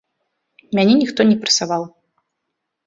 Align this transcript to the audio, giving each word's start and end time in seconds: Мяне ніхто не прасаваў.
Мяне 0.79 0.93
ніхто 1.03 1.21
не 1.31 1.37
прасаваў. 1.45 1.83